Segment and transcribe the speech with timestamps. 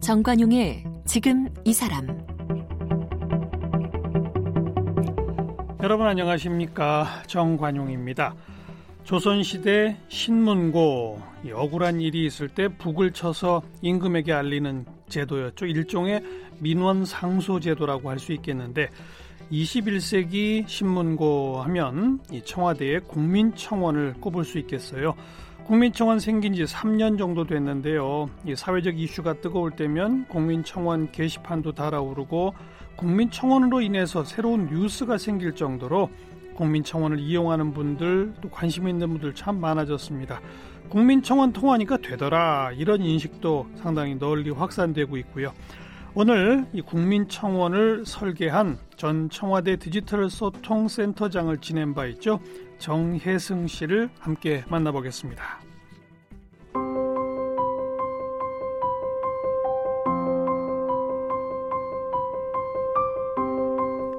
[0.00, 2.06] 정관용의 지금 이 사람
[5.82, 8.34] 여러분 안녕하십니까 정관용입니다.
[9.04, 11.20] 조선시대 신문고
[11.54, 15.66] 억울한 일이 있을 때 북을 쳐서 임금에게 알리는 제도였죠.
[15.66, 16.22] 일종의
[16.58, 18.88] 민원 상소 제도라고 할 수 있겠는데
[19.50, 25.14] 21세기 신문고 하면 이 청와대의 국민청원을 꼽을 수 있겠어요.
[25.64, 28.28] 국민청원 생긴 지 3년 정도 됐는데요.
[28.46, 32.54] 이 사회적 이슈가 뜨거울 때면 국민청원 게시판도 달아오르고
[32.96, 36.10] 국민청원으로 인해서 새로운 뉴스가 생길 정도로
[36.54, 40.40] 국민청원을 이용하는 분들 또 관심 있는 분들 참 많아졌습니다.
[40.90, 45.52] 국민청원 통하니까 되더라 이런 인식도 상당히 널리 확산되고 있고요.
[46.14, 52.40] 오늘 이 국민청원을 설계한 전 청와대 디지털 소통센터장을 지낸 바 있죠.
[52.78, 55.60] 정혜승 씨를 함께 만나보겠습니다.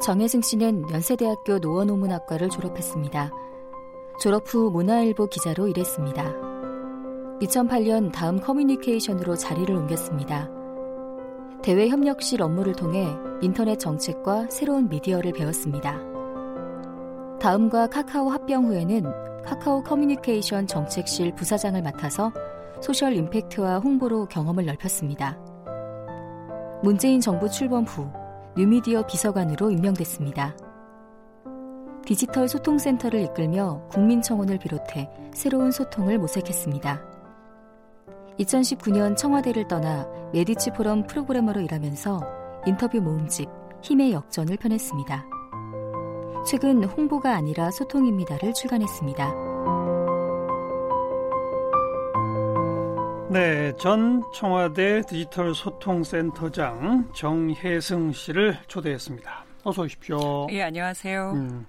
[0.01, 3.31] 정혜승 씨는 연세대학교 노원오문학과를 졸업했습니다.
[4.19, 6.50] 졸업 후 문화일보 기자로 일했습니다.
[7.41, 10.49] 2008년 다음 커뮤니케이션으로 자리를 옮겼습니다.
[11.63, 13.07] 대외 협력실 업무를 통해
[13.41, 15.99] 인터넷 정책과 새로운 미디어를 배웠습니다.
[17.39, 22.31] 다음과 카카오 합병 후에는 카카오 커뮤니케이션 정책실 부사장을 맡아서
[22.79, 25.39] social impact와 홍보로 경험을 넓혔습니다.
[26.83, 28.07] 문재인 정부 출범 후
[28.55, 30.55] 뉴미디어 비서관으로 임명됐습니다.
[32.05, 37.10] 디지털 소통센터를 이끌며 국민청원을 비롯해 새로운 소통을 모색했습니다.
[38.41, 42.21] 2019년 청와대를 떠나 메디치 포럼 프로그래머로 일하면서
[42.65, 43.49] 인터뷰 모음집
[43.81, 45.25] 힘의 역전을 펴냈습니다.
[46.47, 49.51] 최근 홍보가 아니라 소통입니다를 출간했습니다.
[53.29, 59.45] 네, 전 청와대 디지털 소통센터장 정혜승 씨를 초대했습니다.
[59.63, 60.47] 어서 오십시오.
[60.51, 61.31] 예, 안녕하세요.
[61.35, 61.65] 음,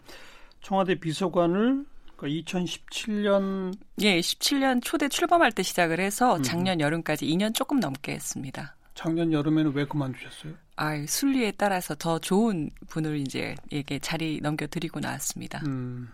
[0.60, 1.84] 청와대 비서관을
[2.26, 6.42] 2017년 그 예, 17년 초대 출범할 때 시작을 해서 음.
[6.42, 8.76] 작년 여름까지 2년 조금 넘게 했습니다.
[8.94, 10.52] 작년 여름에는 왜 그만두셨어요?
[10.76, 15.62] 아, 순리에 따라서 더 좋은 분을 이제 이게 자리 넘겨드리고 나왔습니다.
[15.66, 16.08] 음,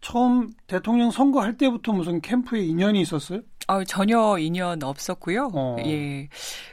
[0.00, 3.40] 처음 대통령 선거할 때부터 무슨 캠프에 인연이 있었어요?
[3.66, 5.50] 아, 전혀 인연 없었고요.
[5.54, 5.76] 어.
[5.84, 6.28] 예,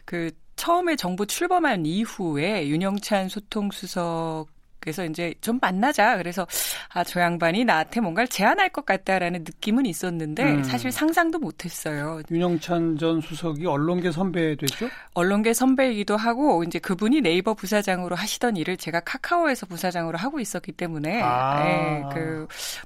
[0.06, 4.47] 그 처음에 정부 출범한 이후에 윤영찬 소통수석
[4.88, 6.16] 그래서 이제 좀 만나자.
[6.16, 6.48] 그래서
[6.94, 10.64] 아, 저 양반이 나한테 뭔가를 제안할 것 같다라는 느낌은 있었는데 음.
[10.64, 12.22] 사실 상상도 못 했어요.
[12.31, 14.88] 윤영찬 전 수석이 언론계 선배 됐죠?
[15.14, 21.22] 언론계 선배이기도 하고 이제 그분이 네이버 부사장으로 하시던 일을 제가 카카오에서 부사장으로 하고 있었기 때문에
[21.22, 21.66] 아.
[21.68, 22.04] 예,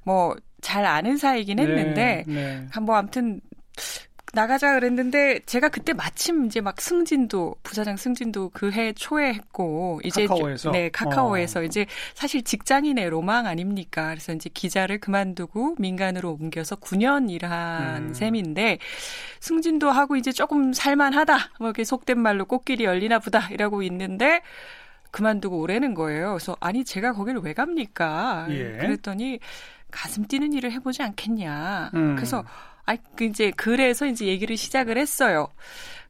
[0.04, 2.80] 그뭐 잘 아는 사이긴 했는데 네, 네.
[2.82, 3.42] 뭐 아무튼
[4.34, 10.26] 나가자 그랬는데 제가 그때 마침 이제 막 승진도 부사장 승진도 그 해 초에 했고 이제
[10.26, 11.64] 카카오에서 네 카카오에서 어.
[11.64, 14.10] 이제 사실 직장인의 로망 아닙니까?
[14.10, 18.14] 그래서 이제 기자를 그만두고 민간으로 옮겨서 9년 일한 음.
[18.14, 18.80] 셈인데
[19.40, 24.42] 승진도 하고 이제 조금 살만하다 뭐 이렇게 속된 말로 꽃길이 열리나 보다 이라고 있는데
[25.12, 26.30] 그만두고 오래는 거예요.
[26.30, 28.48] 그래서 아니 제가 거기를 왜 갑니까?
[28.50, 28.78] 예.
[28.78, 29.40] 그랬더니
[29.92, 31.92] 가슴 뛰는 일을 해보지 않겠냐.
[31.94, 32.16] 음.
[32.16, 32.46] 그래서
[32.86, 35.48] 아, 그 이제 그래서 이제 얘기를 시작을 했어요.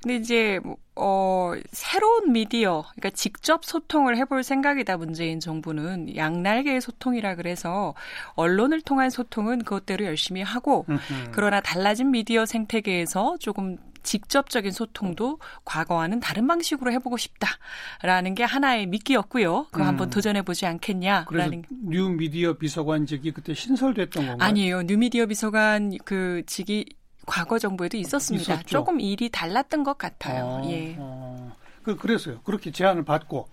[0.01, 7.35] 근데 이제 뭐, 어 새로운 미디어, 그러니까 직접 소통을 해볼 생각이다 문재인 정부는 양날개의 소통이라
[7.35, 7.93] 그래서
[8.33, 10.85] 언론을 통한 소통은 그것대로 열심히 하고
[11.31, 19.67] 그러나 달라진 미디어 생태계에서 조금 직접적인 소통도 과거와는 다른 방식으로 해보고 싶다라는 게 하나의 미끼였고요.
[19.71, 19.87] 그거 음.
[19.87, 21.63] 한번 도전해보지 않겠냐라는.
[21.83, 24.47] 뉴미디어 비서관직이 그때 신설됐던 건가요?
[24.47, 24.83] 아니에요.
[24.83, 26.85] 뉴미디어 비서관 그 직이
[27.25, 28.53] 과거 정부에도 있었습니다.
[28.53, 28.67] 있었죠?
[28.67, 30.61] 조금 일이 달랐던 것 같아요.
[30.63, 30.95] 아, 예.
[30.99, 31.53] 아.
[31.83, 32.41] 그, 그래서요.
[32.41, 33.47] 그렇게 제안을 받고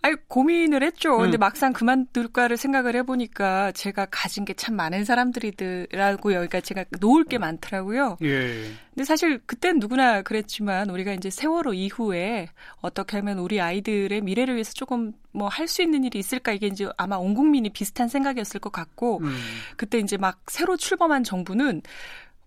[0.00, 1.16] 아니 고민을 했죠.
[1.16, 1.22] 음.
[1.22, 6.34] 근데 막상 그만둘까를 생각을 해보니까 제가 가진 게 참 많은 사람들이더라고요.
[6.34, 8.16] 그러니까 제가 놓을 게 많더라고요.
[8.22, 8.62] 예.
[8.94, 12.48] 근데 사실 그땐 누구나 그랬지만 우리가 이제 세월호 이후에
[12.80, 16.88] 어떻게 하면 우리 아이들의 미래를 위해서 조금 뭐 할 수 있는 일이 있을까 이게 이제
[16.96, 19.36] 아마 온 국민이 비슷한 생각이었을 것 같고 음.
[19.76, 21.82] 그때 이제 막 새로 출범한 정부는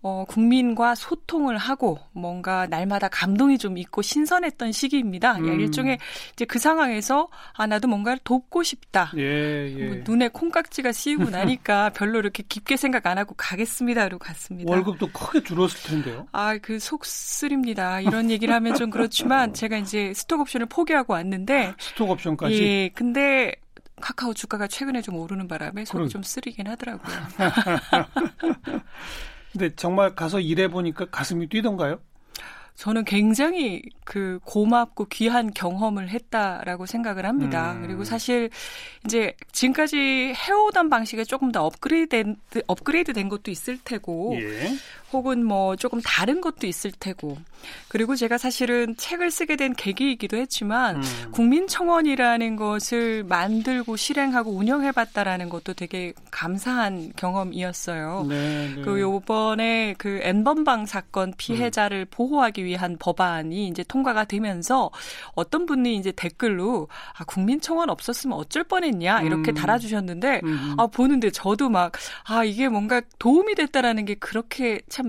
[0.04, 5.36] 어, 국민과 소통을 하고 뭔가 날마다 감동이 좀 있고 신선했던 시기입니다.
[5.38, 5.60] 음.
[5.60, 5.98] 일종의
[6.32, 9.12] 이제 그 상황에서 아 나도 뭔가를 돕고 싶다.
[9.16, 9.84] 예, 예.
[9.86, 14.70] 뭐 눈에 콩깍지가 씌우고 나니까 별로 이렇게 깊게 생각 안 하고 가겠습니다로 갔습니다.
[14.72, 16.26] 월급도 크게 줄었을 텐데요.
[16.32, 18.00] 아 그 속 쓰립니다.
[18.00, 22.62] 이런 얘기를 하면 좀 그렇지만 제가 이제 스톡 옵션을 포기하고 왔는데 스톡 옵션까지.
[22.62, 23.54] 예, 근데
[24.00, 26.08] 카카오 주가가 최근에 좀 오르는 바람에 속이 그럼.
[26.08, 27.14] 좀 쓰리긴 하더라고요.
[29.52, 31.98] 근데 정말 가서 일해 보니까 가슴이 뛰던가요?
[32.74, 37.74] 저는 굉장히 그 고맙고 귀한 경험을 했다라고 생각을 합니다.
[37.74, 37.82] 음.
[37.82, 38.48] 그리고 사실
[39.04, 44.74] 이제 지금까지 해오던 방식에 조금 더 업그레이드 된, 업그레이드 된 것도 있을 테고 예.
[45.12, 47.36] 혹은 뭐 조금 다른 것도 있을 테고
[47.88, 51.02] 그리고 제가 사실은 책을 쓰게 된 계기이기도 했지만 음.
[51.32, 58.26] 국민청원이라는 것을 만들고 실행하고 운영해봤다라는 것도 되게 감사한 경험이었어요.
[58.28, 58.82] 네, 네.
[58.82, 62.10] 그 요번에 그 N번방 사건 피해자를 음.
[62.10, 64.90] 보호하기 위한 법안이 이제 통과가 되면서
[65.34, 69.54] 어떤 분이 이제 댓글로 아 국민청원 없었으면 어쩔 뻔했냐 이렇게 음.
[69.54, 70.74] 달아주셨는데 음.
[70.78, 71.92] 아 보는데 저도 막
[72.24, 75.01] 아 이게 뭔가 도움이 됐다라는 게 그렇게 참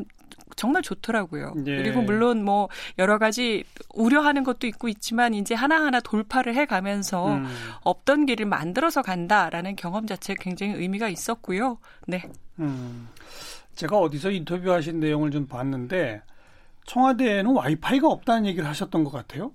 [0.56, 1.54] 정말 좋더라고요.
[1.66, 1.78] 예.
[1.78, 3.64] 그리고 물론 뭐 여러 가지
[3.94, 7.48] 우려하는 것도 있고 있지만 이제 하나하나 돌파를 해 가면서 음.
[7.82, 11.78] 없던 길을 만들어서 간다라는 경험 자체가 굉장히 의미가 있었고요.
[12.08, 12.24] 네.
[12.60, 13.10] 음.
[13.76, 16.22] 제가 어디서 인터뷰하신 내용을 좀 봤는데
[16.86, 19.52] 청와대에는 와이파이가 없다는 얘기를 하셨던 것 같아요.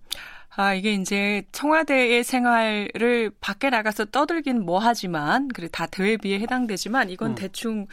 [0.60, 7.30] 아, 이게 이제 청와대의 생활을 밖에 나가서 떠들긴 뭐 하지만, 그래, 다 대외비에 해당되지만, 이건
[7.30, 7.34] 음.
[7.36, 7.86] 대충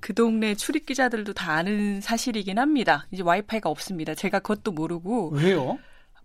[0.00, 3.06] 그 동네 출입 기자들도 다 아는 사실이긴 합니다.
[3.10, 4.14] 이제 와이파이가 없습니다.
[4.14, 5.30] 제가 그것도 모르고.
[5.30, 5.78] 왜요?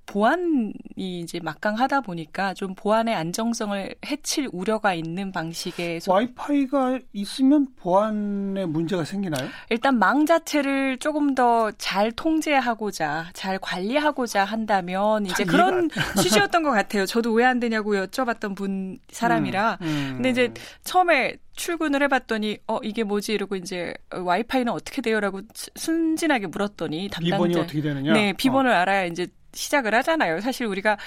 [0.06, 9.04] 보안이 이제 막강하다 보니까 좀 보안의 안정성을 해칠 우려가 있는 방식의 와이파이가 있으면 보안에 문제가
[9.04, 9.48] 생기나요?
[9.70, 15.90] 일단 망 자체를 조금 더 잘 통제하고자 잘 관리하고자 한다면 이제 그런
[16.22, 17.06] 취지였던 것 같아요.
[17.06, 19.78] 저도 왜 안 되냐고 여쭤봤던 분 사람이라.
[19.82, 20.12] 음, 음.
[20.16, 20.52] 근데 이제
[20.84, 25.42] 처음에 출근을 해봤더니 어 이게 뭐지 이러고 이제 와이파이는 어떻게 돼요라고
[25.76, 28.14] 순진하게 물었더니 담당자 비번이 어떻게 되느냐?
[28.14, 28.76] 네 비번을 어.
[28.76, 30.42] 알아야 이제 시작을 하잖아요.
[30.42, 30.98] 사실 우리가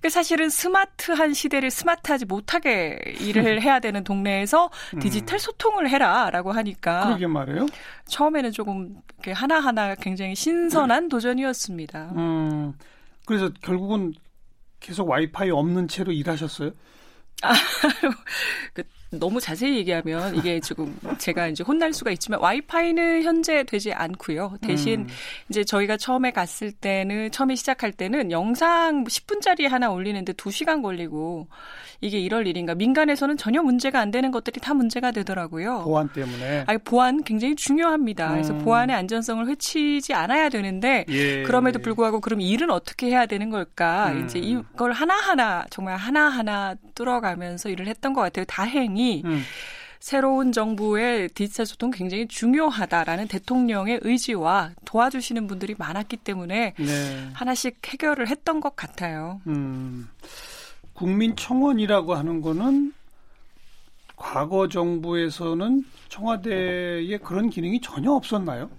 [0.00, 4.98] 그 사실은 스마트한 시대를 스마트하지 못하게 일을 해야 되는 동네에서 음.
[5.00, 7.66] 디지털 소통을 해라라고 하니까 그러게 말해요.
[8.06, 8.96] 처음에는 조금
[9.32, 11.08] 하나 하나 굉장히 신선한 네.
[11.08, 12.12] 도전이었습니다.
[12.16, 12.74] 음,
[13.26, 14.12] 그래서 결국은
[14.80, 16.70] 계속 와이파이 없는 채로 일하셨어요?
[17.42, 17.52] 아,
[18.72, 24.56] 그 너무 자세히 얘기하면 이게 지금 제가 이제 혼날 수가 있지만 와이파이는 현재 되지 않고요.
[24.60, 25.08] 대신 음.
[25.48, 31.46] 이제 저희가 처음에 갔을 때는 처음에 시작할 때는 영상 10분짜리 하나 올리는데 2시간 걸리고
[32.00, 32.74] 이게 이럴 일인가.
[32.74, 35.84] 민간에서는 전혀 문제가 안 되는 것들이 다 문제가 되더라고요.
[35.84, 36.64] 보안 때문에.
[36.66, 38.28] 아니 보안 굉장히 중요합니다.
[38.28, 38.32] 음.
[38.32, 41.42] 그래서 보안의 안전성을 해치지 않아야 되는데 예.
[41.44, 44.10] 그럼에도 불구하고 그럼 일은 어떻게 해야 되는 걸까?
[44.12, 44.24] 음.
[44.24, 48.44] 이제 이걸 하나하나 정말 하나하나 뚫어가면서 일을 했던 것 같아요.
[48.46, 49.42] 다행히 음.
[49.98, 57.30] 새로운 정부의 디지털 소통 굉장히 중요하다라는 대통령의 의지와 도와주시는 분들이 많았기 때문에 네.
[57.32, 59.40] 하나씩 해결을 했던 것 같아요.
[59.48, 60.08] 음.
[60.92, 62.92] 국민청원이라고 하는 거는
[64.16, 68.70] 과거 정부에서는 청와대에 그런 기능이 전혀 없었나요?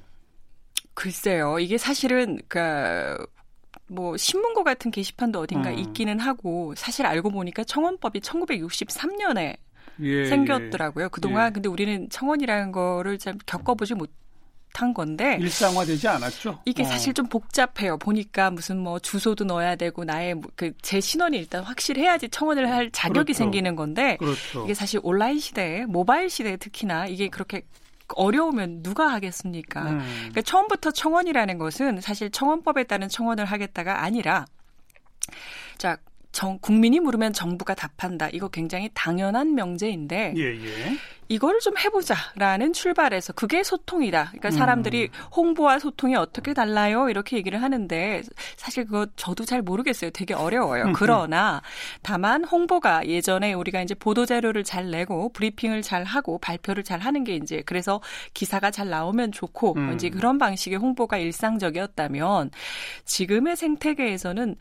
[0.94, 1.60] 글쎄요.
[1.60, 5.78] 이게 사실은 그뭐 신문고 같은 게시판도 어딘가 음.
[5.78, 9.58] 있기는 하고 사실 알고 보니까 청원법이 1963년에
[10.02, 11.06] 예, 생겼더라고요.
[11.06, 11.10] 예.
[11.12, 11.54] 그동안 예.
[11.54, 14.12] 근데 우리는 청원이라는 거를 참 겪어보지 못
[14.82, 16.60] 한 건데 일상화되지 않았죠.
[16.66, 16.86] 이게 어.
[16.86, 17.98] 사실 좀 복잡해요.
[17.98, 23.34] 보니까 무슨 뭐 주소도 넣어야 되고 나의 뭐 그제 신원이 일단 확실해야지 청원을 할 자격이
[23.34, 23.38] 그렇죠.
[23.38, 24.66] 생기는 건데 그렇죠.
[24.66, 27.64] 이게 사실 온라인 시대에 모바일 시대에 특히나 이게 그렇게
[28.16, 29.82] 어려우면 누가 하겠습니까?
[29.90, 30.00] 음.
[30.00, 34.46] 그러니까 처음부터 청원이라는 것은 사실 청원법에 따른 청원을 하겠다가 아니라
[35.78, 35.98] 자
[36.38, 38.30] 정, 국민이 물으면 정부가 답한다.
[38.32, 40.98] 이거 굉장히 당연한 명제인데 예, 예.
[41.30, 44.26] 이거를 좀 해보자라는 출발에서 그게 소통이다.
[44.26, 45.24] 그러니까 사람들이 음.
[45.36, 47.10] 홍보와 소통이 어떻게 달라요?
[47.10, 48.22] 이렇게 얘기를 하는데
[48.56, 50.12] 사실 그거 저도 잘 모르겠어요.
[50.12, 50.94] 되게 어려워요.
[50.96, 51.64] 그러나
[52.04, 57.24] 다만 홍보가 예전에 우리가 이제 보도 자료를 잘 내고 브리핑을 잘 하고 발표를 잘 하는
[57.24, 58.00] 게 이제 그래서
[58.36, 59.94] 기사가 잘 나오면 좋고 음.
[59.96, 62.52] 이제 그런 방식의 홍보가 일상적이었다면
[63.06, 64.56] 지금의 생태계에서는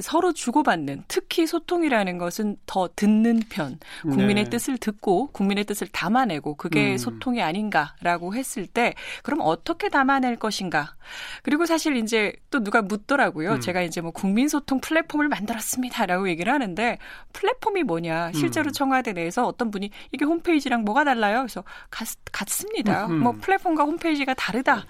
[0.00, 4.50] 서로 주고받는 특히 소통이라는 것은 더 듣는 편, 국민의 네.
[4.50, 6.98] 뜻을 듣고 국민의 뜻을 담아내고 그게 음.
[6.98, 8.94] 소통이 아닌가라고 했을 때
[9.24, 10.94] 그럼 어떻게 담아낼 것인가?
[11.42, 13.54] 그리고 사실 이제 또 누가 묻더라고요.
[13.54, 13.60] 음.
[13.60, 16.98] 제가 이제 뭐 국민 소통 플랫폼을 만들었습니다라고 얘기를 하는데
[17.32, 18.32] 플랫폼이 뭐냐?
[18.32, 18.72] 실제로 음.
[18.72, 21.38] 청와대 내에서 어떤 분이 이게 홈페이지랑 뭐가 달라요?
[21.40, 23.06] 그래서 같, 같습니다.
[23.06, 23.20] 음.
[23.20, 24.84] 뭐 플랫폼과 홈페이지가 다르다.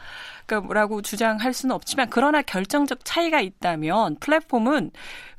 [0.58, 4.90] 라고 주장할 수는 없지만 그러나 결정적 차이가 있다면 플랫폼은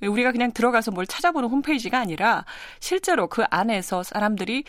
[0.01, 2.45] 우리가 그냥 들어가서 뭘 찾아보는 홈페이지가 아니라
[2.79, 4.63] 실제로 그 안에서 사람들이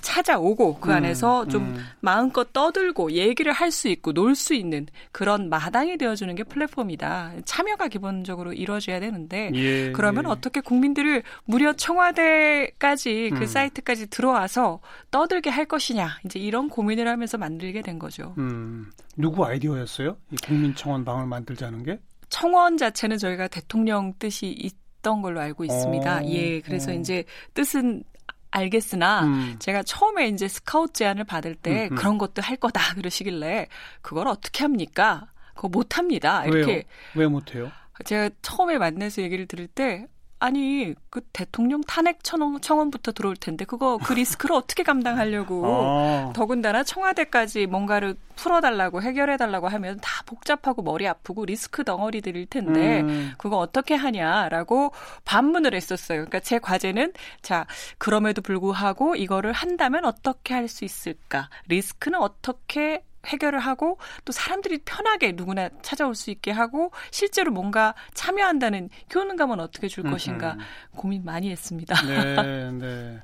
[0.00, 1.84] 찾아오고 그 음, 안에서 좀 음.
[2.00, 7.32] 마음껏 떠들고 얘기를 할 수 있고 놀 수 있는 그런 마당이 되어주는 게 플랫폼이다.
[7.44, 10.28] 참여가 기본적으로 이루어져야 되는데 예, 그러면 예.
[10.28, 13.46] 어떻게 국민들을 무려 청와대까지 그 음.
[13.46, 14.80] 사이트까지 들어와서
[15.10, 18.34] 떠들게 할 것이냐 이제 이런 고민을 하면서 만들게 된 거죠.
[18.38, 18.90] 음.
[19.16, 20.16] 누구 아이디어였어요?
[20.30, 21.98] 이 국민청원 방을 만들자는 게?
[22.28, 26.18] 청원 자체는 저희가 대통령 뜻이 있던 걸로 알고 있습니다.
[26.18, 26.94] 어, 예, 그래서 어.
[26.94, 28.04] 이제 뜻은
[28.52, 29.56] 알겠으나 음.
[29.58, 31.96] 제가 처음에 이제 스카우트 제안을 받을 때 음, 음.
[31.96, 33.66] 그런 것도 할 거다 그러시길래
[34.00, 35.32] 그걸 어떻게 합니까?
[35.54, 36.44] 그거 못 합니다.
[36.46, 36.82] 이렇게 왜요?
[37.14, 37.72] 왜 못해요?
[38.04, 40.06] 제가 처음에 만나서 얘기를 들을 때
[40.42, 46.32] 아니 그 대통령 탄핵 청원, 부터 들어올 텐데 그거 그 리스크를 어떻게 감당하려고 아.
[46.34, 53.32] 더군다나 청와대까지 뭔가를 풀어달라고 해결해달라고 하면 다 복잡하고 머리 아프고 리스크 덩어리들일 텐데 음.
[53.38, 54.90] 그거 어떻게 하냐라고
[55.24, 56.22] 반문을 했었어요.
[56.22, 57.66] 그러니까 제 과제는 자
[57.98, 65.32] 그럼에도 불구하고 이거를 한다면 어떻게 할 수 있을까 리스크는 어떻게 해결을 하고 또 사람들이 편하게
[65.32, 70.56] 누구나 찾아올 수 있게 하고 실제로 뭔가 참여한다는 효능감은 어떻게 줄 것인가
[70.96, 71.94] 고민 많이 했습니다.
[72.06, 73.22] 네, 네.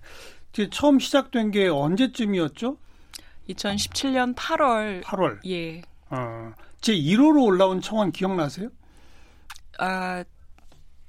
[0.70, 2.76] 처음 시작된 게 언제쯤이었죠?
[3.50, 5.02] 2017년 8월.
[5.02, 5.38] 8월.
[5.46, 5.82] 예.
[6.10, 8.68] 어, 제 1호로 올라온 청원 기억나세요?
[9.78, 10.24] 아,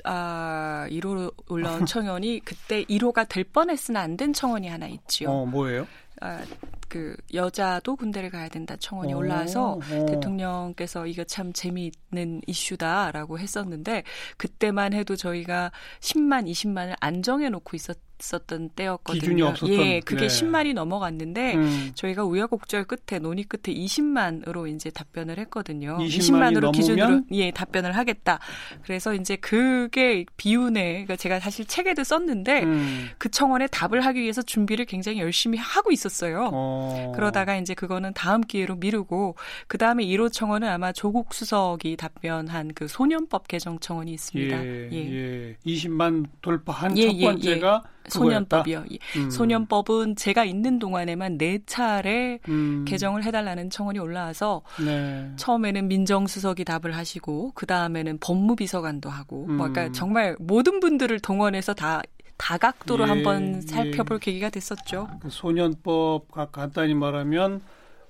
[0.04, 5.30] 아, 1호로 올라온 청원이 그때 1호가 될 뻔했으나 안 된 청원이 하나 있지요.
[5.30, 5.88] 어, 뭐예요?
[6.22, 6.42] 아,
[6.90, 10.06] 그 여자도 군대를 가야 된다 청원이 올라와서 오.
[10.08, 14.04] 대통령께서 이거 참 재미있는 이슈다라고 했었는데
[14.38, 19.20] 그때만 해도 저희가 10만, 20만을 안 정해 놓고 있었 있었던 때였거든요.
[19.20, 19.70] 기준이 없었던.
[19.74, 20.28] 예, 그게 네.
[20.28, 21.92] 10만이 넘어갔는데 음.
[21.96, 25.98] 저희가 우여곡절 끝에 논의 끝에 20만으로 이제 답변을 했거든요.
[25.98, 28.40] 20만이 20만으로 기준으로 예 답변을 하겠다.
[28.84, 33.10] 그래서 이제 그게 비운에 그러니까 제가 사실 책에도 썼는데 음.
[33.18, 36.50] 그 청원에 답을 하기 위해서 준비를 굉장히 열심히 하고 있었어요.
[36.54, 36.79] 어.
[37.16, 39.36] 그러다가 이제 그거는 다음 기회로 미루고
[39.68, 44.66] 그 다음에 1호 청원은 아마 조국 수석이 답변한 그 소년법 개정 청원이 있습니다.
[44.66, 45.14] 예, 예.
[45.14, 45.56] 예.
[45.66, 48.00] 20만 돌파한 예, 첫 예, 번째가 예.
[48.10, 48.86] 소년법이요.
[49.18, 49.30] 음.
[49.30, 52.86] 소년법은 제가 있는 동안에만 네 차례 음.
[52.88, 55.30] 개정을 해달라는 청원이 올라와서 네.
[55.36, 59.74] 처음에는 민정수석이 답을 하시고 그 다음에는 법무비서관도 하고 뭐 음.
[59.74, 62.02] 그러니까 정말 모든 분들을 동원해서 다
[62.40, 64.20] 다각도로 예, 한번 살펴볼 예.
[64.26, 65.08] 계기가 됐었죠.
[65.22, 67.62] 그 소년법 간단히 말하면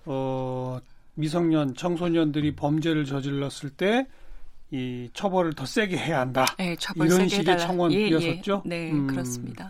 [0.05, 0.79] 어
[1.15, 4.07] 미성년 청소년들이 범죄를 저질렀을 때
[4.71, 6.45] 이 처벌을 더 세게 해야 한다.
[6.57, 7.57] 네, 이런 식의.
[7.57, 8.63] 청원이었었죠.
[8.65, 8.85] 예, 예.
[8.85, 9.07] 네, 음.
[9.07, 9.69] 그렇습니다.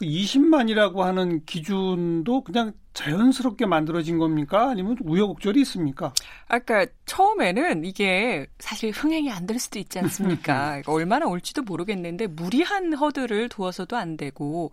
[0.00, 4.70] 20만이라고 그 하는 기준도 그냥 자연스럽게 만들어진 겁니까?
[4.70, 6.12] 아니면 우여곡절이 있습니까?
[6.48, 10.68] 아까 처음에는 이게 사실 흥행이 안 될 수도 있지 않습니까?
[10.68, 14.70] 그러니까 얼마나 올지도 모르겠는데 무리한 허들을 두어서도 안 되고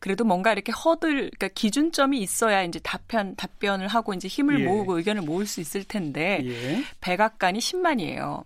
[0.00, 4.64] 그래도 뭔가 이렇게 허들 그러니까 기준점이 있어야 이제 답변 답변을 하고 이제 힘을 예.
[4.64, 6.82] 모으고 의견을 모을 수 있을 텐데 예.
[7.00, 8.44] 백악관이 10만이에요.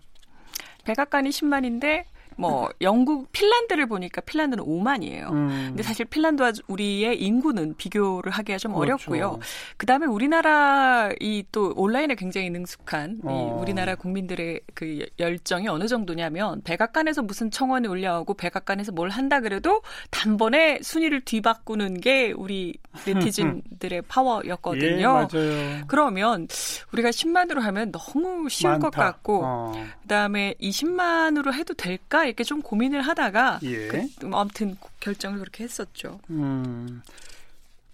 [0.89, 2.05] 백악관이 10만인데
[2.39, 5.31] 뭐 영국 핀란드를 보니까 핀란드는 5만이에요.
[5.33, 5.49] 음.
[5.69, 9.11] 근데 사실 핀란드와 우리의 인구는 비교를 하기가 좀 그렇죠.
[9.11, 9.39] 어렵고요.
[9.77, 13.31] 그다음에 우리나라 이 또 온라인에 굉장히 능숙한 어.
[13.57, 19.81] 이 우리나라 국민들의 그 열정이 어느 정도냐면 백악관에서 무슨 청원이 올려오고 백악관에서 뭘 한다 그래도
[20.11, 22.75] 단번에 순위를 뒤바꾸는 게 우리
[23.07, 25.29] 네티즌들의 파워였거든요.
[25.35, 26.49] 예, 그러면
[26.93, 28.91] 우리가 10만으로 하면 너무 쉬울 많다.
[28.91, 29.73] 것 같고 어.
[30.03, 33.89] 그다음에 20만으로 해도 될까 이렇게 좀 고민을 하다가 예.
[33.89, 36.21] 그, 아무튼 결정을 그렇게 했었죠.
[36.31, 37.03] 음,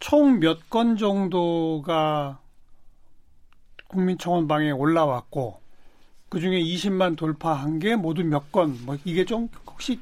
[0.00, 2.38] 총 몇 건 정도가
[3.88, 5.60] 국민청원 방에 올라왔고
[6.28, 8.78] 그 중에 20만 돌파한 게 모두 몇 건?
[8.84, 10.00] 뭐 이게 좀 혹시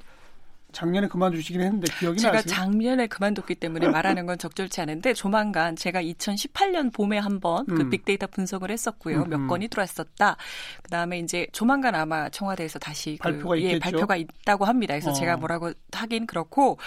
[0.73, 2.55] 작년에 그만두시긴 했는데 기억이 제가 나세요?
[2.55, 7.77] 작년에 그만뒀기 때문에 말하는 건 적절치 않은데 조만간 제가 2018년 봄에 한번 그 음.
[7.77, 9.23] 그 빅데이터 분석을 했었고요.
[9.23, 9.31] 음.
[9.31, 9.49] 몇 음.
[9.49, 10.37] 건이 들어왔었다.
[10.83, 14.95] 그다음에 이제 조만간 아마 청와대에서 다시 그 발표가, 예, 발표가 있다고 합니다.
[14.95, 15.13] 그래서 어.
[15.13, 16.79] 제가 뭐라고 하긴 그렇고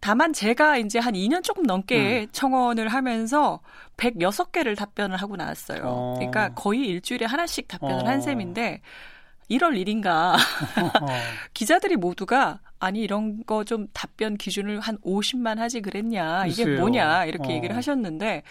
[0.00, 2.26] 다만 제가 이제 한 2년 조금 넘게 음.
[2.30, 3.60] 청원을 하면서
[3.96, 5.82] 106개를 답변을 하고 나왔어요.
[5.84, 6.14] 어.
[6.16, 8.08] 그러니까 거의 일주일에 하나씩 답변을 어.
[8.08, 8.80] 한 셈인데
[9.50, 10.36] 1월 1인가
[11.54, 16.80] 기자들이 모두가 아니 이런 거 좀 답변 기준을 한 50만 하지 그랬냐 이게 글쎄요.
[16.80, 17.56] 뭐냐 이렇게 어.
[17.56, 18.42] 얘기를 하셨는데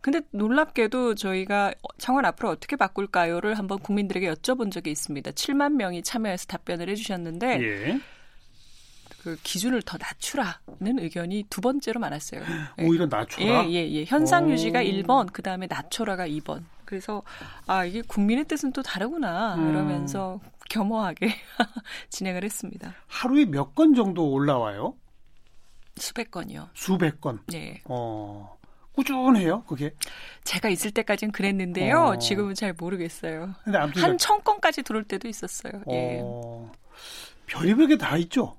[0.00, 5.30] 근데 놀랍게도 저희가 청원 앞으로 어떻게 바꿀까요를 한번 국민들에게 여쭤본 적이 있습니다.
[5.32, 8.00] 7만 명이 참여해서 답변을 해주셨는데 예.
[9.22, 12.42] 그 기준을 더 낮추라는 의견이 두 번째로 많았어요.
[12.80, 13.64] 오히려 낮춰라.
[13.66, 14.04] 예, 예, 예.
[14.04, 16.62] 현상 유지가 1번, 그 다음에 낮춰라가 2번.
[16.86, 17.22] 그래서
[17.66, 19.70] 아 이게 국민의 뜻은 또 다르구나 음.
[19.70, 20.40] 이러면서
[20.70, 21.28] 겸허하게
[22.10, 22.94] 진행을 했습니다.
[23.08, 24.94] 하루에 몇 건 정도 올라와요?
[25.96, 26.70] 수백 건이요.
[26.74, 27.40] 수백 건.
[27.48, 27.80] 네.
[27.84, 28.56] 어.
[28.92, 29.92] 꾸준해요, 그게?
[30.44, 31.98] 제가 있을 때까지는 그랬는데요.
[32.00, 32.18] 어.
[32.18, 33.54] 지금은 잘 모르겠어요.
[33.64, 35.72] 근데 한천 건까지 들어올 때도 있었어요.
[35.90, 36.20] 예.
[36.22, 36.72] 어.
[37.46, 38.56] 별의별 게 다 있죠.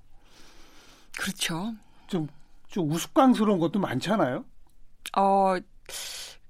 [1.19, 1.74] 그렇죠.
[2.05, 2.27] 좀,
[2.67, 4.46] 좀 우스꽝스러운 것도 많잖아요.
[5.17, 5.55] 어,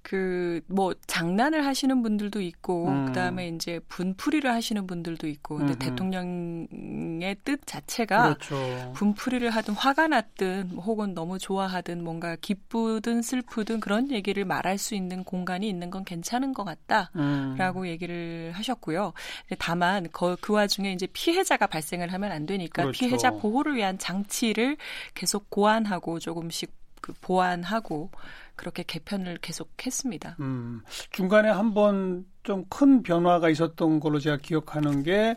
[0.07, 3.05] 그 뭐 장난을 하시는 분들도 있고 음.
[3.07, 5.79] 그다음에 이제 분풀이를 하시는 분들도 있고 근데 음흠.
[5.79, 8.93] 대통령의 뜻 자체가 그렇죠.
[8.93, 14.95] 분풀이를 하든 화가 났든 뭐 혹은 너무 좋아하든 뭔가 기쁘든 슬프든 그런 얘기를 말할 수
[14.95, 17.87] 있는 공간이 있는 건 괜찮은 것 같다라고 음.
[17.87, 19.13] 얘기를 하셨고요.
[19.59, 22.99] 다만 그, 그 와중에 이제 피해자가 발생을 하면 안 되니까 그렇죠.
[22.99, 24.77] 피해자 보호를 위한 장치를
[25.13, 26.71] 계속 고안하고 조금씩
[27.01, 28.09] 그 보완하고
[28.57, 30.35] 그렇게 개편을 계속했습니다.
[30.41, 35.35] 음, 중간에 한번 좀 큰 변화가 있었던 걸로 제가 기억하는 게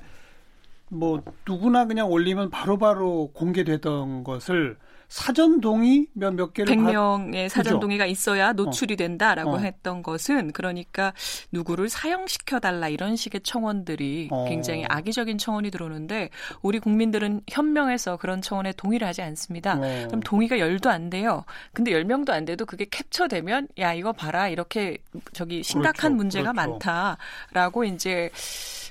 [0.91, 4.77] 뭐 누구나 그냥 올리면 바로바로 바로 공개되던 것을
[5.11, 8.97] 사전 동의 몇, 몇 개를 100명의 사전 동의가 있어야 노출이 어.
[8.97, 9.59] 된다라고 어.
[9.59, 11.13] 했던 것은 그러니까
[11.51, 14.47] 누구를 사형시켜 달라 이런 식의 청원들이 어.
[14.49, 16.31] 굉장히 악의적인 청원이 들어오는데
[16.63, 19.75] 우리 국민들은 현명해서 그런 청원에 동의를 하지 않습니다.
[19.75, 20.07] 어.
[20.07, 21.45] 그럼 동의가 열도 안 돼요.
[21.73, 24.99] 근데 열명도안 돼도 그게 캡처되면 야 이거 봐라 이렇게
[25.33, 26.17] 저기 심각한 그렇죠.
[26.17, 26.71] 문제가 그렇죠.
[26.79, 28.31] 많다라고 이제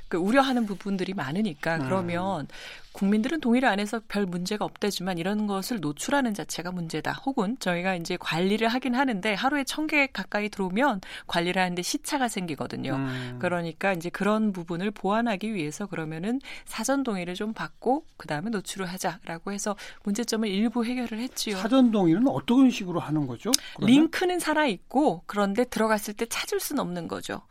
[0.10, 1.82] 그 우려하는 부분들이 많으니까 음.
[1.86, 2.48] 그러면
[2.92, 7.13] 국민들은 동의를 안 해서 별 문제가 없다지만 이런 것을 노출하는 자체가 문제다.
[7.25, 12.94] 혹은 저희가 이제 관리를 하긴 하는데 하루에 천 개 가까이 들어오면 관리를 하는데 시차가 생기거든요.
[12.96, 13.38] 음.
[13.39, 19.51] 그러니까 이제 그런 부분을 보완하기 위해서 그러면은 사전 동의를 좀 받고 그 다음에 노출을 하자라고
[19.51, 21.58] 해서 문제점을 일부 해결을 했지요.
[21.58, 23.51] 사전 동의는 어떤 식으로 하는 거죠?
[23.78, 23.96] 그러면?
[23.96, 27.42] 링크는 살아 있고 그런데 들어갔을 때 찾을 수는 없는 거죠.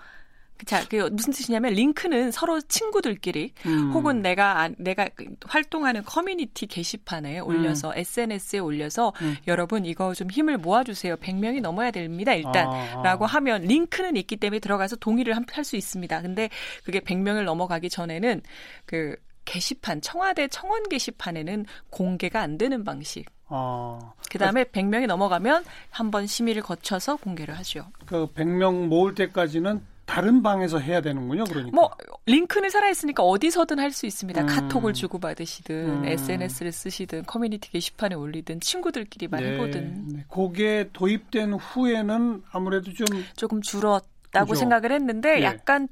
[0.67, 3.93] 자, 그 무슨 뜻이냐면 링크는 서로 친구들끼리 음.
[3.93, 7.93] 혹은 내가 아, 내가 그 활동하는 커뮤니티 게시판에 올려서 음.
[7.97, 9.37] SNS에 올려서 음.
[9.47, 11.17] 여러분 이거 좀 힘을 모아 주세요.
[11.17, 12.35] 100명이 넘어야 됩니다.
[12.35, 13.33] 일단라고 아, 아.
[13.35, 16.23] 하면 링크는 있기 때문에 들어가서 동의를 할 수 있습니다.
[16.23, 16.49] 근데
[16.85, 18.43] 그게 100명을 넘어가기 전에는
[18.87, 23.25] 그 게시판 청와대 청원 게시판에는 공개가 안 되는 방식.
[23.49, 23.99] 아.
[24.31, 27.87] 그다음에 100명이 넘어가면 한 번 심의를 거쳐서 공개를 하죠.
[28.07, 31.71] 그 100명 모을 때까지는 다른 방에서 해야 되는군요, 그러니까.
[31.75, 31.90] 뭐
[32.25, 34.40] 링크는 살아 있으니까 어디서든 할 수 있습니다.
[34.40, 34.47] 음.
[34.47, 36.04] 카톡을 주고 받으시든 음.
[36.06, 39.52] SNS를 쓰시든 커뮤니티 게시판에 올리든 친구들끼리만 네.
[39.52, 40.04] 해보든.
[40.08, 40.25] 네.
[40.30, 44.54] 그게 도입된 후에는 아무래도 좀 조금 줄었다고 그죠?
[44.54, 45.42] 생각을 했는데 네.
[45.42, 45.88] 약간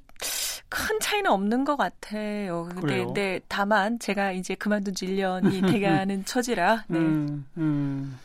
[0.71, 2.69] 큰 차이는 없는 것 같아요.
[2.71, 6.85] 근데, 근데 다만 제가 이제 그만둔 지 1년이 돼가는 처지라.
[6.89, 6.99] 네.
[6.99, 8.19] 음, 음.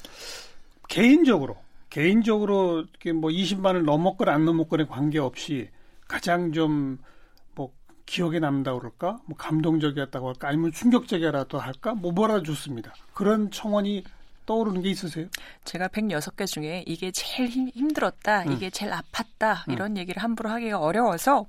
[0.87, 1.57] 개인적으로
[1.89, 5.69] 개인적으로 뭐 20만을 넘었건 안 넘었건에 관계없이
[6.11, 6.97] 가장 좀
[7.55, 7.71] 뭐
[8.05, 9.19] 기억에 남다 그럴까?
[9.25, 10.49] 뭐 감동적이었다고 할까?
[10.49, 11.93] 아니면 충격적이라도 할까?
[11.93, 12.93] 뭐 뭐라 좋습니다.
[13.13, 14.03] 그런 청원이
[14.45, 15.27] 떠오르는 게 있으세요?
[15.63, 18.51] 제가 106개 중에 이게 제일 힘, 들었다 음.
[18.51, 19.73] 이게 제일 아팠다, 음.
[19.73, 21.45] 이런 얘기를 함부로 하기가 어려워서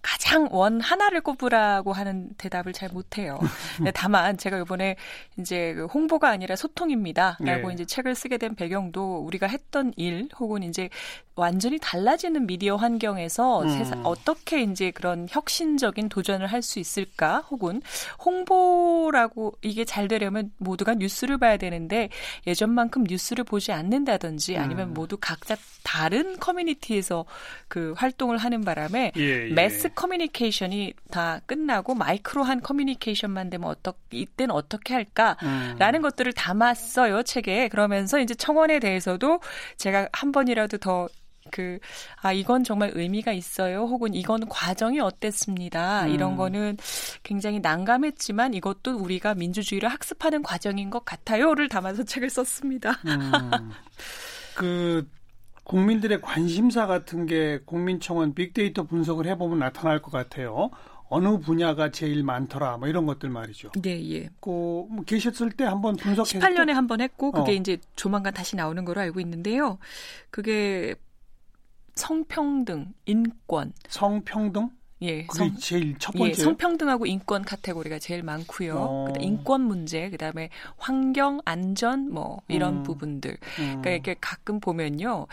[0.00, 3.38] 가장 원 하나를 꼽으라고 하는 대답을 잘 못해요.
[3.94, 4.96] 다만 제가 이번에
[5.38, 7.36] 이제 그 홍보가 아니라 소통입니다.
[7.40, 7.74] 라고 네.
[7.74, 10.88] 이제 책을 쓰게 된 배경도 우리가 했던 일 혹은 이제
[11.36, 13.68] 완전히 달라지는 미디어 환경에서 음.
[13.68, 17.80] 세상 어떻게 이제 그런 혁신적인 도전을 할 수 있을까 혹은
[18.24, 22.08] 홍보라고 이게 잘 되려면 모두가 뉴스를 봐야 되는데
[22.46, 24.94] 예전만큼 뉴스를 보지 않는다든지 아니면 음.
[24.94, 27.24] 모두 각자 다른 커뮤니티에서
[27.68, 29.52] 그 활동을 하는 바람에 예, 예.
[29.52, 36.02] 매스 커뮤니케이션이 다 끝나고 마이크로한 커뮤니케이션만 되면 어떻 이때는 어떻게 할까라는 음.
[36.02, 39.40] 것들을 담았어요 책에 그러면서 이제 청원에 대해서도
[39.76, 41.08] 제가 한 번이라도 더
[41.50, 41.78] 그,
[42.22, 43.82] 아, 이건 정말 의미가 있어요.
[43.82, 46.06] 혹은 이건 과정이 어땠습니다.
[46.06, 46.10] 음.
[46.14, 46.76] 이런 거는
[47.22, 52.92] 굉장히 난감했지만 이것도 우리가 민주주의를 학습하는 과정인 것 같아요를 담아서 책을 썼습니다.
[53.06, 53.70] 음.
[54.54, 55.08] 그,
[55.64, 60.70] 국민들의 관심사 같은 게 국민청원 빅데이터 분석을 해보면 나타날 것 같아요.
[61.08, 63.70] 어느 분야가 제일 많더라, 뭐 이런 것들 말이죠.
[63.80, 64.28] 네, 예.
[64.40, 67.54] 그뭐 계셨을 때 한번 분석했 18년에 한 번 했고 그게 어.
[67.54, 69.78] 이제 조만간 다시 나오는 걸로 알고 있는데요.
[70.30, 70.94] 그게
[71.96, 73.72] 성평등, 인권.
[73.88, 74.70] 성평등?
[75.02, 76.30] 예, 그게 성, 제일 첫 번째.
[76.30, 78.76] 예, 성평등하고 인권 카테고리가 제일 많고요.
[78.76, 79.04] 어.
[79.08, 82.82] 그다음 인권 문제, 그다음에 환경, 안전 뭐 이런 음.
[82.82, 83.32] 부분들.
[83.32, 83.66] 음.
[83.82, 85.26] 그러니까 이렇게 가끔 보면요.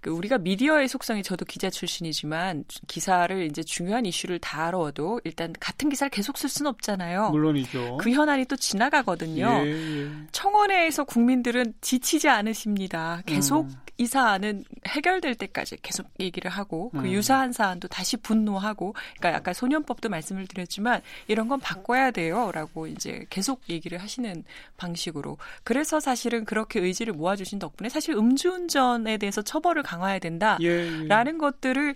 [0.00, 6.10] 그 우리가 미디어의 속성이 저도 기자 출신이지만 기사를 이제 중요한 이슈를 다뤄도 일단 같은 기사를
[6.10, 7.30] 계속 쓸 수는 없잖아요.
[7.30, 7.98] 물론이죠.
[8.00, 9.46] 그 현안이 또 지나가거든요.
[9.64, 10.10] 예, 예.
[10.32, 13.22] 청원회에서 국민들은 지치지 않으십니다.
[13.26, 13.76] 계속 음.
[14.00, 17.10] 이 사안은 해결될 때까지 계속 얘기를 하고 그 음.
[17.10, 23.60] 유사한 사안도 다시 분노하고 그러니까 아까 소년법도 말씀을 드렸지만 이런 건 바꿔야 돼요라고 이제 계속
[23.68, 24.42] 얘기를 하시는
[24.78, 31.38] 방식으로 그래서 사실은 그렇게 의지를 모아주신 덕분에 사실 음주운전에 대해서 처벌을 강화해야 된다라는 예, 예.
[31.38, 31.94] 것들을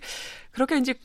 [0.51, 0.95] 그렇게 이제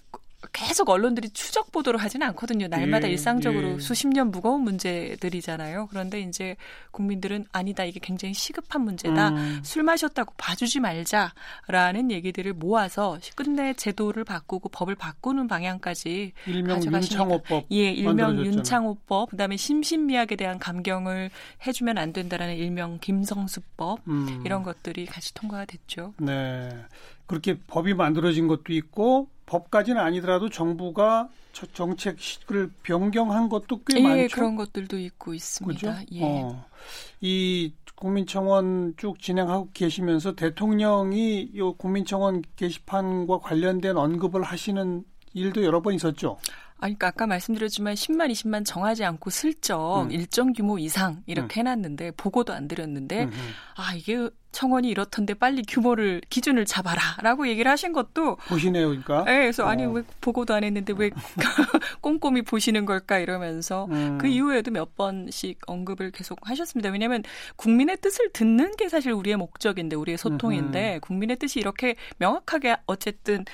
[0.53, 2.66] 계속 언론들이 추적 보도를 하지는 않거든요.
[2.68, 3.79] 날마다 예, 일상적으로 예.
[3.79, 5.88] 수십 년 무거운 문제들이잖아요.
[5.88, 6.57] 그런데 이제
[6.92, 7.85] 국민들은 아니다.
[7.85, 9.29] 이게 굉장히 시급한 문제다.
[9.31, 9.61] 음.
[9.62, 17.90] 술 마셨다고 봐주지 말자라는 얘기들을 모아서 끝내 제도를 바꾸고 법을 바꾸는 방향까지 일명 윤창호법 예,
[17.90, 21.31] 일명 윤창호법 그다음에 심신미약에 대한 감경을
[21.66, 24.42] 해주면 안 된다라는 일명 김성수법 음.
[24.44, 26.14] 이런 것들이 같이 통과가 됐죠.
[26.18, 26.70] 네.
[27.30, 34.34] 그렇게 법이 만들어진 것도 있고 법까지는 아니더라도 정부가 정책을 변경한 것도 꽤 예, 많죠.
[34.34, 35.94] 그런 것들도 있고 있습니다.
[35.94, 36.06] 그죠?
[36.10, 36.24] 예.
[36.24, 36.64] 어,
[37.20, 45.94] 이 국민청원 쭉 진행하고 계시면서 대통령이 이 국민청원 게시판과 관련된 언급을 하시는 일도 여러 번
[45.94, 46.36] 있었죠.
[46.80, 50.10] 아니, 그러니까 아까 말씀드렸지만 10만, 20만 정하지 않고 슬쩍 음.
[50.10, 51.68] 일정 규모 이상 이렇게 음.
[51.68, 53.50] 해놨는데 보고도 안 드렸는데 음, 음.
[53.76, 59.24] 아 이게 청원이 이렇던데 빨리 규모를 기준을 잡아라라고 얘기를 하신 것도 보시네요, 그러니까.
[59.24, 59.68] 네, 그래서 어.
[59.68, 61.10] 아니 왜 보고도 안 했는데 왜
[62.00, 64.18] 꼼꼼히 보시는 걸까 이러면서 음.
[64.18, 66.90] 그 이후에도 몇 번씩 언급을 계속 하셨습니다.
[66.90, 67.22] 왜냐하면
[67.56, 71.00] 국민의 뜻을 듣는 게 사실 우리의 목적인데 우리의 소통인데 음.
[71.00, 73.44] 국민의 뜻이 이렇게 명확하게 어쨌든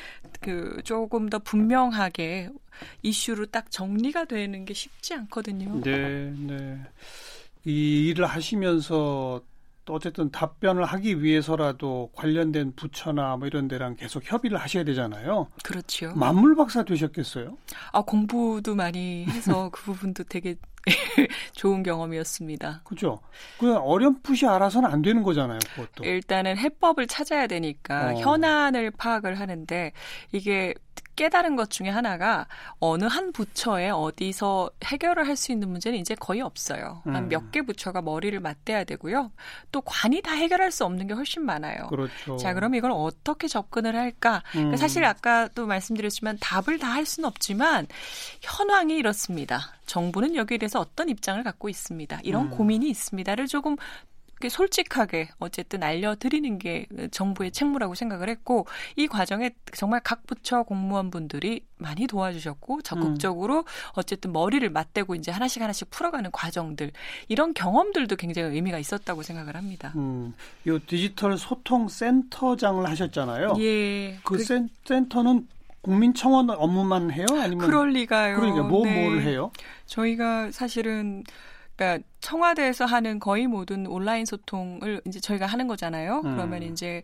[0.41, 2.51] 그 조금 더 분명하게
[3.03, 5.81] 이슈로 딱 정리가 되는 게 쉽지 않거든요.
[5.83, 6.81] 네, 네.
[7.65, 9.43] 이 일을 하시면서
[9.87, 15.47] 또 어쨌든 답변을 하기 위해서라도 관련된 부처나 뭐 이런 데랑 계속 협의를 하셔야 되잖아요.
[15.63, 16.13] 그렇죠.
[16.15, 17.57] 만물 박사 되셨겠어요?
[17.93, 20.57] 아, 공부도 많이 해서 그 부분도 되게
[21.55, 22.83] 좋은 경험이었습니다.
[22.85, 23.21] 그죠.
[23.59, 26.05] 그 어렴풋이 알아서는 안 되는 거잖아요, 그것도.
[26.05, 28.15] 일단은 해법을 찾아야 되니까 어.
[28.19, 29.93] 현안을 파악을 하는데
[30.33, 30.75] 이게
[31.17, 32.47] 깨달은 것 중에 하나가
[32.79, 37.03] 어느 한 부처에 어디서 해결을 할 수 있는 문제는 이제 거의 없어요.
[37.07, 37.15] 음.
[37.15, 39.31] 한몇 개 부처가 머리를 맞대야 되고요.
[39.71, 41.89] 또 관이 다 해결할 수 없는 게 훨씬 많아요.
[41.89, 42.37] 그렇죠.
[42.39, 44.17] 자, 그럼 이걸 어떻게 접근을 할까?
[44.17, 44.53] 그러니까 음.
[44.61, 47.87] 그러니까 사실 아까 또 말씀드렸지만 답을 다 할 수는 없지만
[48.41, 49.73] 현황이 이렇습니다.
[49.87, 52.21] 정부는 여기에 대해서 어떤 입장을 갖고 있습니다.
[52.23, 52.51] 이런 음.
[52.51, 53.77] 고민이 있습니다를 조금
[54.49, 62.07] 솔직하게 어쨌든 알려드리는 게 정부의 책무라고 생각을 했고 이 과정에 정말 각 부처 공무원분들이 많이
[62.07, 63.65] 도와주셨고 적극적으로 음.
[63.95, 66.93] 어쨌든 머리를 맞대고 이제 하나씩 하나씩 풀어가는 과정들
[67.29, 69.93] 이런 경험들도 굉장히 의미가 있었다고 생각을 합니다.
[69.97, 70.35] 음,
[70.67, 73.55] 이 디지털 소통 센터장을 하셨잖아요.
[73.59, 74.19] 예.
[74.23, 75.49] 그, 그 센, 센터는
[75.81, 77.27] 국민청원 업무만 해요?
[77.31, 78.37] 아니면 그럴 리가요.
[78.37, 79.21] 그러니까 뭐 네.
[79.23, 79.53] 해요?
[79.87, 81.23] 저희가 사실은
[81.77, 86.23] 그러니까 청와대에서 하는 거의 모든 온라인 소통을 이제 저희가 하는 거잖아요.
[86.25, 86.35] 음.
[86.35, 87.03] 그러면 이제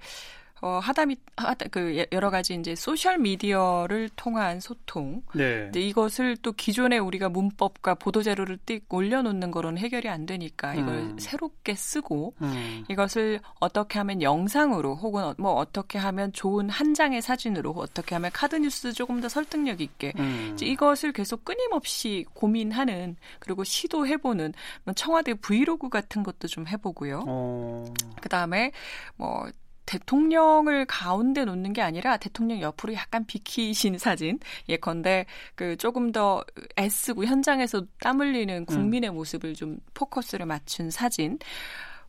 [0.62, 5.22] 어, 하다 미, 하다, 그, 여러 가지 이제 소셜 미디어를 통한 소통.
[5.35, 5.64] 네.
[5.64, 10.94] 근데 이것을 또 기존에 우리가 문법과 보도 자료를 띡 올려놓는 거로는 해결이 안 되니까 이걸
[10.94, 11.18] 음.
[11.18, 12.85] 새롭게 쓰고 음.
[12.88, 18.31] 이것을 어떻게 하면 영상으로 혹은 어, 뭐 어떻게 하면 좋은 한 장의 사진으로 어떻게 하면
[18.33, 20.53] 카드 뉴스 조금 더 설득력 있게 음.
[20.55, 27.25] 이제 이것을 계속 끊임없이 고민하는 그리고 시도해보는 뭐 청와대 브이로그 같은 것도 좀 해보고요.
[27.27, 27.85] 어.
[28.20, 28.70] 그 다음에
[29.16, 29.51] 뭐
[29.92, 36.42] 대통령을 가운데 놓는 게 아니라 대통령 옆으로 약간 비키신 사진 예컨대 그 조금 더
[36.78, 39.14] 애쓰고 현장에서 땀 흘리는 국민의 음.
[39.16, 41.38] 모습을 좀 포커스를 맞춘 사진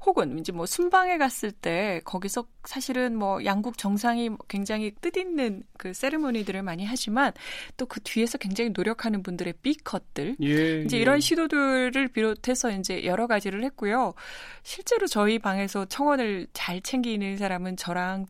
[0.06, 6.62] 혹은 이제 뭐 순방에 갔을 때 거기서 사실은 뭐 양국 정상이 굉장히 뜻있는 그 세리머니들을
[6.64, 7.32] 많이 하지만
[7.78, 11.02] 또 그 뒤에서 굉장히 노력하는 분들의 삐컷들 예, 이제 예.
[11.02, 14.16] 이런 시도들을 비롯해서 이제 여러 가지를 했고요.
[14.64, 18.26] 실제로 저희 방에서 청원을 잘 챙기는 사람은 저랑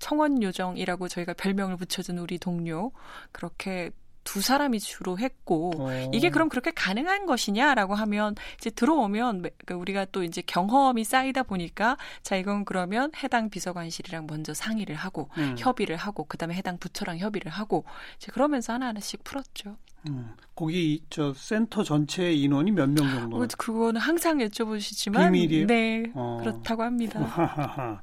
[0.00, 2.90] 청원 요정이라고 저희가 별명을 붙여준 우리 동료
[3.30, 3.90] 그렇게
[4.24, 6.10] 두 사람이 주로 했고 어.
[6.12, 11.96] 이게 그럼 그렇게 가능한 것이냐라고 하면 이제 들어오면 그러니까 우리가 또 이제 경험이 쌓이다 보니까
[12.22, 15.54] 자 이건 그러면 해당 비서관실이랑 먼저 상의를 하고 음.
[15.58, 17.84] 협의를 하고 그다음에 해당 부처랑 협의를 하고
[18.16, 19.76] 이제 그러면서 하나하나씩 풀었죠.
[20.08, 23.36] 음, 거기 저 센터 전체 인원이 몇 명 정도?
[23.38, 25.66] 어, 그거는 항상 여쭤보시지만 비밀이에요?
[25.66, 26.38] 네 어.
[26.42, 28.00] 그렇다고 합니다.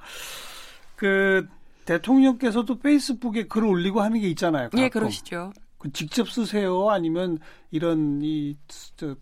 [0.96, 1.48] 그
[1.86, 4.66] 대통령께서도 페이스북에 글을 올리고 하는 게 있잖아요.
[4.66, 4.80] 예, 가끔.
[4.84, 5.52] 예, 그러시죠.
[5.82, 6.92] 그 직접 쓰세요?
[6.92, 7.40] 아니면
[7.72, 8.56] 이런 이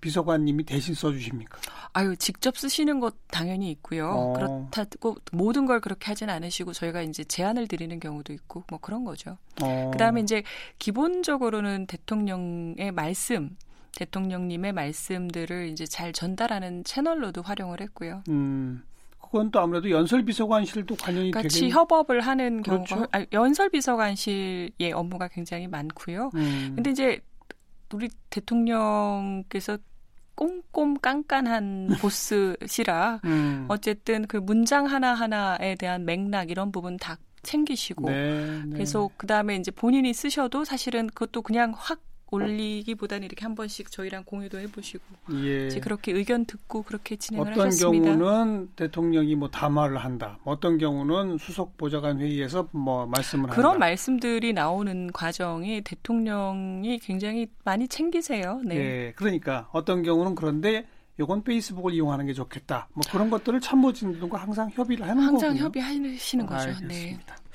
[0.01, 1.57] 비서관님이 대신 써주십니까?
[1.93, 4.09] 아유 직접 쓰시는 것 당연히 있고요.
[4.09, 4.33] 어.
[4.33, 9.37] 그렇다고 모든 걸 그렇게 하진 않으시고 저희가 이제 제안을 드리는 경우도 있고 뭐 그런 거죠.
[9.61, 9.89] 어.
[9.91, 10.43] 그다음에 이제
[10.79, 13.55] 기본적으로는 대통령의 말씀
[13.95, 18.23] 대통령님의 말씀들을 이제 잘 전달하는 채널로도 활용을 했고요.
[18.27, 18.83] 음.
[19.31, 21.69] 그건 또 아무래도 연설비서관실도 관련이 같이 되게...
[21.71, 22.95] 협업을 하는 그렇죠?
[22.95, 26.31] 경우가 아, 연설비서관실의 업무가 굉장히 많고요.
[26.33, 26.73] 음.
[26.75, 27.19] 근데 이제
[27.93, 29.77] 우리 대통령께서
[30.35, 33.65] 꼼꼼 깐깐한 보스시라 음.
[33.67, 38.77] 어쨌든 그 문장 하나 하나에 대한 맥락 이런 부분 다 챙기시고 네, 네.
[38.77, 41.99] 계속 그 다음에 이제 본인이 쓰셔도 사실은 그것도 그냥 확
[42.31, 45.03] 올리기보다는 이렇게 한 번씩 저희랑 공유도 해보시고
[45.43, 45.67] 예.
[45.67, 48.11] 이제 그렇게 의견 듣고 그렇게 진행을 어떤 하셨습니다.
[48.11, 50.39] 어떤 경우는 대통령이 뭐 담화를 한다.
[50.43, 53.55] 어떤 경우는 수석 보좌관 회의에서 뭐 말씀을 그런 한다.
[53.55, 58.61] 그런 말씀들이 나오는 과정이 대통령이 굉장히 많이 챙기세요.
[58.63, 58.75] 네.
[58.75, 59.13] 예.
[59.15, 60.85] 그러니까 어떤 경우는 그런데
[61.19, 62.87] 요건 페이스북을 이용하는 게 좋겠다.
[62.93, 65.47] 뭐 그런 것들을 참모진들과 항상 협의를 하는 거죠.
[65.47, 66.61] 항상 협의하시는 거죠.
[66.61, 67.35] 알겠습니다.
[67.35, 67.48] 네.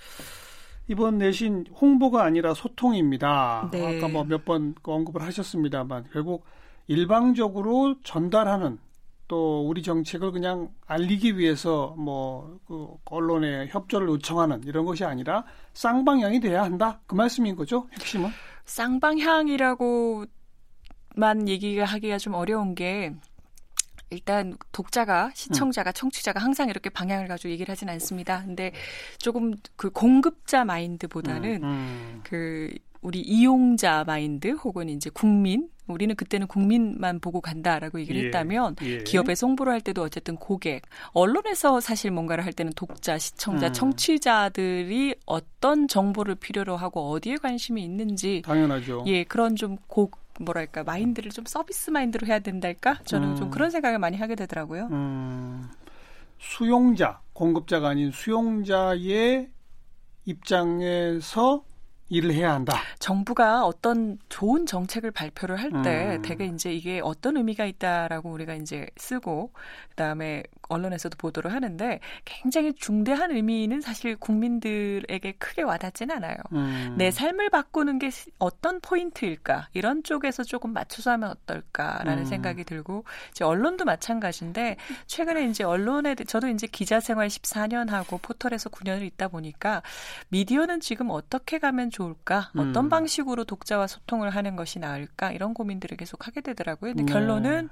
[0.89, 3.69] 이번 내신 홍보가 아니라 소통입니다.
[3.73, 3.99] 네.
[3.99, 6.45] 아까 뭐 몇 번 언급을 하셨습니다만 결국
[6.87, 8.79] 일방적으로 전달하는
[9.27, 16.63] 또 우리 정책을 그냥 알리기 위해서 뭐그 언론에 협조를 요청하는 이런 것이 아니라 쌍방향이 돼야
[16.63, 18.29] 한다 그 말씀인 거죠 핵심은
[18.67, 20.29] 쌍방향이라고만
[21.49, 23.15] 얘기하기가 좀 어려운 게
[24.15, 28.43] 일단 독자가 시청자가 청취자가 항상 이렇게 방향을 가지고 얘기를 하진 않습니다.
[28.45, 28.73] 근데
[29.19, 32.21] 조금 그 공급자 마인드보다는 음, 음.
[32.25, 32.71] 그
[33.03, 39.03] 우리 이용자 마인드 혹은 이제 국민 우리는 그때는 국민만 보고 간다라고 얘기를 예, 했다면 예.
[39.05, 43.73] 기업에서 홍보를 할 때도 어쨌든 고객 언론에서 사실 뭔가를 할 때는 독자 시청자 음.
[43.75, 49.05] 청취자들이 어떤 정보를 필요로 하고 어디에 관심이 있는지 당연하죠.
[49.07, 53.01] 예 그런 좀 고 뭐랄까 마인드를 좀 서비스 마인드로 해야 된달까?
[53.05, 53.37] 저는 음.
[53.37, 54.89] 좀 그런 생각을 많이 하게 되더라고요.
[54.91, 55.71] 음.
[56.39, 59.49] 수용자, 공급자가 아닌 수용자의
[60.25, 61.65] 입장에서
[62.11, 62.75] 일을 해야 한다.
[62.99, 66.23] 정부가 어떤 좋은 정책을 발표를 할때 음.
[66.23, 69.53] 되게 이제 이게 어떤 의미가 있다라고 우리가 이제 쓰고
[69.91, 76.37] 그다음에 언론에서도 보도를 하는데 굉장히 중대한 의미는 사실 국민들에게 크게 와닿진 않아요.
[76.53, 76.95] 음.
[76.97, 82.25] 내 삶을 바꾸는 게 어떤 포인트일까 이런 쪽에서 조금 맞춰서 하면 어떨까라는 음.
[82.25, 88.71] 생각이 들고 이제 언론도 마찬가지인데 최근에 이제 언론에 저도 이제 기자 생활 14년 하고 포털에서
[88.71, 89.83] 9년을 있다 보니까
[90.29, 92.89] 미디어는 지금 어떻게 가면 좋을까 어떤 음.
[92.89, 96.95] 방식으로 독자와 소통을 하는 것이 나을까 이런 고민들을 계속 하게 되더라고요.
[96.95, 97.13] 근데 네.
[97.13, 97.69] 결론은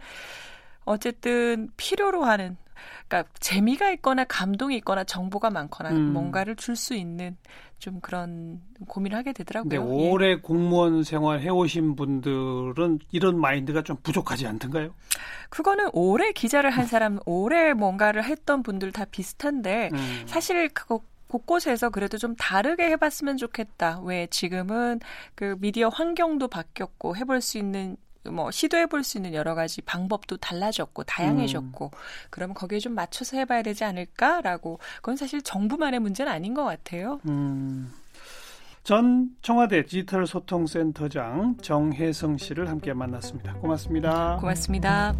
[0.84, 2.56] 어쨌든 필요로 하는
[3.08, 6.12] 그러니까 재미가 있거나 감동이 있거나 정보가 많거나 음.
[6.12, 7.36] 뭔가를 줄 수 있는
[7.78, 9.68] 좀 그런 고민을 하게 되더라고요.
[9.68, 10.34] 네, 오래 예.
[10.36, 14.94] 공무원 생활 해오신 분들은 이런 마인드가 좀 부족하지 않던가요?
[15.50, 20.22] 그거는 오래 기자를 한 사람, 오래 뭔가를 했던 분들 다 비슷한데 음.
[20.26, 24.00] 사실 그거 곳곳에서 그래도 좀 다르게 해봤으면 좋겠다.
[24.04, 25.00] 왜 지금은
[25.34, 27.96] 그 미디어 환경도 바뀌었고 해볼 수 있는
[28.30, 31.98] 뭐 시도해 볼 수 있는 여러 가지 방법도 달라졌고 다양해졌고 음.
[32.30, 37.20] 그러면 거기에 좀 맞춰서 해봐야 되지 않을까라고 그건 사실 정부만의 문제는 아닌 것 같아요.
[37.28, 37.92] 음.
[38.84, 43.54] 전 청와대 디지털 소통센터장 정혜성 씨를 함께 만났습니다.
[43.54, 44.38] 고맙습니다.
[44.40, 45.14] 고맙습니다.